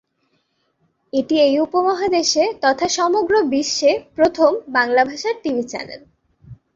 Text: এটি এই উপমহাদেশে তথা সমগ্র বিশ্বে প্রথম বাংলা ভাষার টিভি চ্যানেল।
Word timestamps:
এটি 1.13 1.35
এই 1.39 1.55
উপমহাদেশে 1.59 2.43
তথা 2.61 2.87
সমগ্র 2.97 3.33
বিশ্বে 3.51 3.91
প্রথম 4.15 4.51
বাংলা 4.67 5.01
ভাষার 5.05 5.35
টিভি 5.43 5.63
চ্যানেল। 5.63 6.01